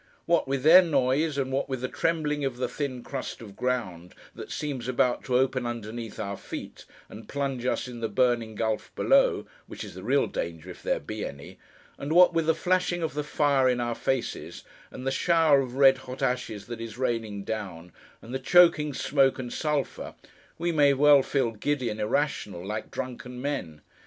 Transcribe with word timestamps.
What 0.25 0.47
with 0.47 0.63
their 0.63 0.81
noise, 0.81 1.37
and 1.37 1.51
what 1.51 1.69
with 1.69 1.81
the 1.81 1.87
trembling 1.87 2.43
of 2.43 2.57
the 2.57 2.67
thin 2.67 3.03
crust 3.03 3.39
of 3.39 3.55
ground, 3.55 4.15
that 4.33 4.49
seems 4.49 4.87
about 4.87 5.23
to 5.25 5.37
open 5.37 5.67
underneath 5.67 6.19
our 6.19 6.37
feet 6.37 6.85
and 7.07 7.29
plunge 7.29 7.67
us 7.67 7.87
in 7.87 7.99
the 7.99 8.09
burning 8.09 8.55
gulf 8.55 8.91
below 8.95 9.45
(which 9.67 9.83
is 9.83 9.93
the 9.93 10.01
real 10.01 10.25
danger, 10.25 10.71
if 10.71 10.81
there 10.81 10.99
be 10.99 11.23
any); 11.23 11.59
and 11.99 12.13
what 12.13 12.33
with 12.33 12.47
the 12.47 12.55
flashing 12.55 13.03
of 13.03 13.13
the 13.13 13.23
fire 13.23 13.69
in 13.69 13.79
our 13.79 13.93
faces, 13.93 14.63
and 14.89 15.05
the 15.05 15.11
shower 15.11 15.59
of 15.59 15.75
red 15.75 15.99
hot 15.99 16.23
ashes 16.23 16.65
that 16.65 16.81
is 16.81 16.97
raining 16.97 17.43
down, 17.43 17.91
and 18.23 18.33
the 18.33 18.39
choking 18.39 18.95
smoke 18.95 19.37
and 19.37 19.53
sulphur; 19.53 20.15
we 20.57 20.71
may 20.71 20.95
well 20.95 21.21
feel 21.21 21.51
giddy 21.51 21.89
and 21.89 21.99
irrational, 21.99 22.65
like 22.65 22.89
drunken 22.89 23.39
men. 23.39 23.81